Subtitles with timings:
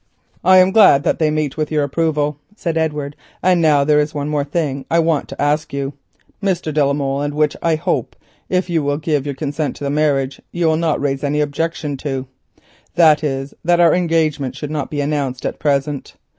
[0.43, 4.15] "I am glad that they meet with your approval," said Edward; "and now there is
[4.15, 5.93] one more thing I want to ask you,
[6.41, 6.73] Mr.
[6.73, 8.15] de la Molle, and which I hope,
[8.49, 12.25] if you give your consent to the marriage, you will not raise any objection to.
[12.95, 16.15] It is, that our engagement should not be announced at present.